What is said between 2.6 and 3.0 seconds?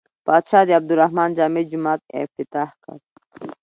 کړ.